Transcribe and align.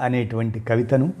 అనేటువంటి 0.00 0.60
కవితను 0.60 1.12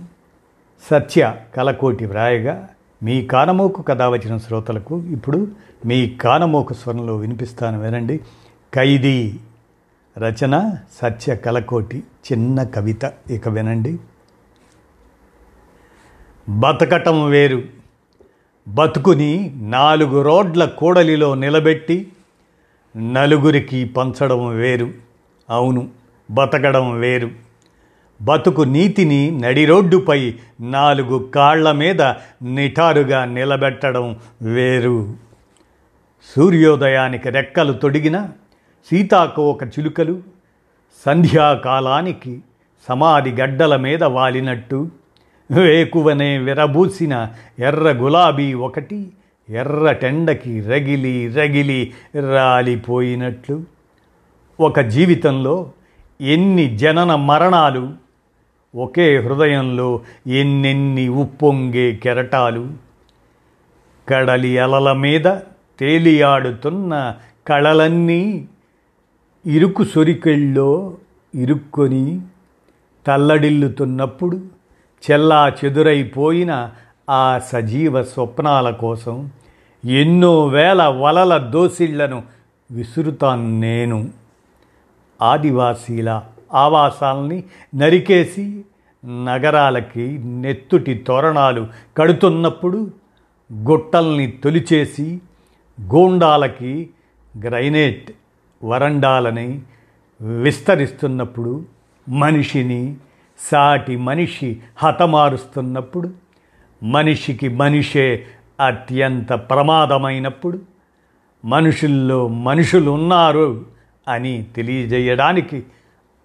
సత్య 0.90 1.34
కలకోటి 1.56 2.06
వ్రాయగా 2.06 2.68
మీ 3.02 3.26
కానమోకు 3.26 3.82
కథ 3.82 4.02
వచ్చిన 4.02 4.36
శ్రోతలకు 4.36 5.02
ఇప్పుడు 5.02 5.48
మీ 5.86 6.08
కానమోకు 6.08 6.74
స్వరంలో 6.74 7.16
వినిపిస్తాను 7.16 7.82
వినండి. 7.82 8.20
ఖైదీ 8.74 9.34
రచన 10.18 10.76
సత్య 11.02 11.36
కలకోటి 11.36 11.98
చిన్న 11.98 12.62
కవిత 12.62 13.12
ఇక 13.30 13.48
వినండి. 13.48 13.98
బతకటం 16.48 17.28
వేరు. 17.28 17.62
బతుకుని 18.68 19.52
నాలుగు 19.56 20.22
రోడ్ల 20.22 20.64
కూడలిలో 20.64 21.34
నిలబెట్టి 21.34 22.12
నలుగురికి 22.96 23.84
పంచడం 23.84 24.48
వేరు. 24.48 24.90
అవును 25.50 25.88
బతకడం 26.30 27.00
వేరు. 27.00 27.47
బతుకు 28.22 28.62
నీతిని 28.62 29.30
నడి 29.30 29.66
రోడ్డుపై 29.66 30.34
నాలుగు 30.60 31.18
కాళ్ళ 31.18 31.72
మీద 31.72 32.02
నిటారుగా 32.42 33.24
నిలబెట్టడం 33.24 34.16
వేరు. 34.42 35.14
సూర్యోదయానికి 36.36 37.30
రెక్కలు 37.30 37.72
తొడిగిన 37.72 38.28
సీతాకోక 38.90 39.64
చిలుకలు 39.64 40.22
సంధ్యాకాలానికి 41.06 42.40
సమాధి 42.88 43.30
గడ్డల 43.30 43.76
మీద 43.76 44.04
వాలినట్టు 44.04 44.90
వేకువనే 45.50 46.38
విరబూసిన 46.38 47.28
ఎర్ర 47.58 47.92
గులాబీ 47.92 48.52
ఒకటి 48.52 49.06
ఎర్ర 49.50 49.92
టెండకి 49.92 50.60
రగిలి 50.60 51.28
రగిలి 51.28 51.92
రాలిపోయినట్లు. 52.34 53.62
ఒక 54.60 54.80
జీవితంలో 54.80 55.70
ఎన్ని 56.20 56.78
జనన 56.78 57.14
మరణాలు 57.14 58.07
ఒకే 58.74 59.20
హృదయంలో 59.20 60.00
ఎన్నెన్ని 60.26 61.08
ఉప్పొంగే 61.08 61.92
కెరటాలు. 61.92 62.68
కడలి 64.08 64.58
అలల 64.58 64.92
మీద 64.92 65.24
తేలియాడుతున్న 65.78 67.14
కళలన్నీ 67.46 68.48
ఇరుకు 69.46 69.84
సొరికెళ్ళో 69.84 70.96
ఇరుక్కొని 71.34 72.20
తల్లడిల్లుతున్నప్పుడు 73.06 74.36
చెల్లా 75.10 75.52
చెదురైపోయిన 75.64 76.70
ఆ 77.10 77.38
సజీవ 77.38 78.02
స్వప్నాల 78.02 78.70
కోసం 78.70 79.30
ఎన్నో 79.84 80.46
వేల 80.46 80.82
వలల 80.82 81.38
దోసిళ్ళను 81.38 82.22
విసురుతాను 82.70 83.60
నేను. 83.60 84.08
ఆదివాసీల 85.22 86.22
ఆవాసాలని 86.52 87.44
నరికేసి 87.74 88.64
నగరాలకి 89.26 90.18
నెత్తుటి 90.18 91.04
తోరణాలు 91.06 91.68
కడుతున్నప్పుడు 91.98 92.92
గుట్టల్ని 93.52 94.30
తొలిచేసి 94.30 95.20
గోండాలకి 95.94 96.90
గ్రైనేట్ 97.38 98.10
వరండాలని 98.64 99.62
విస్తరిస్తున్నప్పుడు 100.20 101.64
మనిషిని 102.08 102.96
సాటి 103.50 103.96
మనిషి 103.96 104.60
హతమారుస్తున్నప్పుడు 104.78 106.10
మనిషికి 106.84 107.48
మనిషే 107.48 108.26
అత్యంత 108.60 109.32
ప్రమాదమైనప్పుడు 109.32 110.60
మనుషుల్లో 111.44 112.28
మనుషులు 112.28 112.90
ఉన్నారు 112.90 113.64
అని 114.08 114.46
తెలియజేయడానికి 114.56 115.66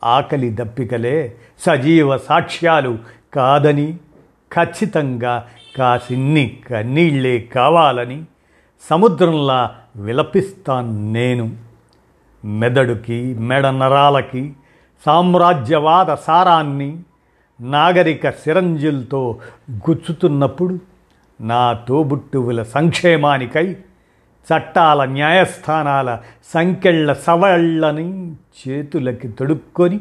ఆకలి 0.03 0.49
దప్పికలే 0.49 1.35
సజీవ 1.59 2.17
సాక్ష్యాలు 2.17 2.97
కాదని 3.33 3.97
ఖచ్చితంగా 4.53 5.47
కాసిన్ని 5.77 6.57
కన్నీళ్ళే 6.69 7.39
కావాలని 7.39 8.23
సముద్రంలా 8.89 9.75
విలపిస్తాను 9.95 11.11
నేను. 11.11 11.55
మెదడుకి 12.45 13.35
మెడ 13.39 13.67
నరాలకి 13.67 14.53
సామ్రాజ్యవాద 15.05 16.13
సారాన్ని 16.13 16.97
నాగరిక 17.61 18.29
సిరంజిల్తో 18.29 19.39
గుచ్చుతున్నప్పుడు 19.71 20.79
నా 21.41 21.73
తోబుట్టువుల 21.73 22.63
సంక్షేమానికై 22.63 23.75
చట్టాల 24.43 25.05
న్యాయస్థానాల 25.05 26.19
సంకెళ్ళ 26.53 27.13
సవళ్ళని 27.13 28.31
చేతులకి 28.33 29.27
తొడుక్కొని 29.27 29.99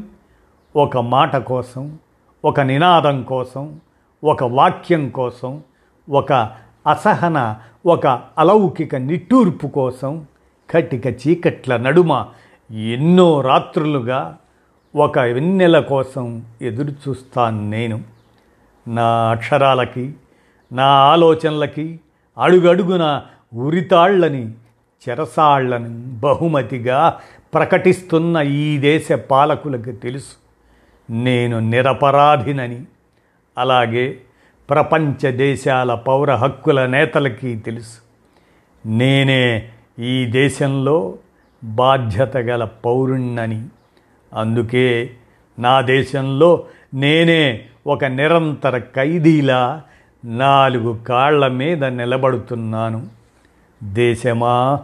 ఒక 0.77 0.97
మాట 0.97 1.37
కోసం 1.37 1.99
ఒక 2.45 2.61
నినాదం 2.61 3.23
కోసం 3.23 3.81
ఒక 4.25 4.45
వాక్యం 4.45 5.09
కోసం 5.09 5.63
ఒక 6.11 6.33
అసహన 6.87 7.57
ఒక 7.87 8.07
అలౌకిక 8.39 8.97
నిట్టూర్పు 8.97 9.67
కోసం 9.67 10.27
కటిక 10.71 11.07
చీకట్ల 11.07 11.77
నడుమ 11.77 12.27
ఎన్నో 12.71 13.41
రాత్రులుగా 13.41 14.37
ఒక 14.97 15.19
వెన్నెల 15.19 15.81
కోసం 15.81 16.45
ఎదురు 16.63 16.93
చూస్తాను 17.09 17.71
నేను. 17.71 18.01
నా 18.89 19.31
అక్షరాలకి 19.31 20.15
నా 20.73 20.87
ఆలోచనలకి 20.87 22.01
అడుగడుగున 22.39 23.23
ఉరితాళ్ళని 23.55 24.51
చెరసాళ్ళను 25.09 26.03
బహుమతిగా 26.21 27.21
ప్రకటిస్తున్న 27.55 28.39
ఈ 28.39 28.79
దేశ 28.79 29.13
పాలకులకు 29.13 29.93
తెలుసు. 29.93 30.33
నేను 31.13 31.59
నిరపరాధినని. 31.59 32.85
అలాగే 33.59 34.19
ప్రపంచ 34.71 35.31
దేశాల 35.31 35.95
పౌర 35.95 36.35
హక్కుల 36.35 36.87
నేతలకి 36.87 37.57
తెలుసు. 37.57 37.99
నేనే 38.87 39.69
ఈ 39.99 40.25
దేశంలో 40.25 41.15
బాధ్యత 41.65 42.37
గల 42.37 42.65
పౌరుణ్ణని. 42.65 43.67
అందుకే 44.35 45.11
నా 45.59 45.81
దేశంలో 45.81 46.65
నేనే 46.95 47.65
ఒక 47.87 48.05
నిరంతర 48.05 48.79
ఖైదీలా 48.79 49.83
నాలుగు 50.25 50.99
కాళ్ళ 51.09 51.49
మీద 51.49 51.85
నిలబడుతున్నాను. 51.85 53.22
దేశమా 53.83 54.81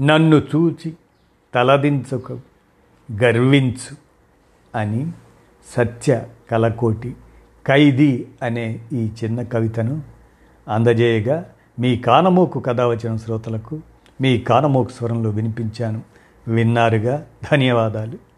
నన్ను 0.00 0.36
చూచి 0.36 0.96
తలదించుకు 1.54 2.38
గర్వించు 3.22 3.96
అని 4.78 5.12
సత్య 5.76 6.22
కలకోటి 6.50 7.16
ఖైదీ 7.66 8.26
అనే 8.42 8.80
ఈ 8.92 9.10
చిన్న 9.24 9.42
కవితను 9.42 10.02
అందజేయగా 10.68 11.44
మీ 11.78 11.96
కానమోకు 11.96 12.60
కథ 12.60 12.80
వచ్చిన 12.80 13.16
శ్రోతలకు 13.16 13.80
మీ 14.20 14.38
కానమోకు 14.38 14.88
స్వరంలో 14.88 15.30
వినిపించాను. 15.30 16.02
విన్నారుగా? 16.48 17.26
ధన్యవాదాలు. 17.52 18.29